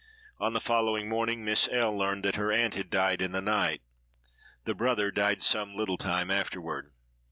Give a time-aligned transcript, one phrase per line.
[0.39, 3.83] On the following morning Miss L—— learned that her aunt had died in the night.
[4.65, 6.91] The brother died some little time afterward.